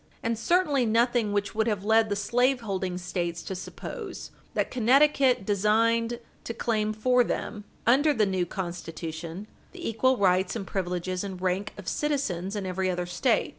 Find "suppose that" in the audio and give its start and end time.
3.53-4.71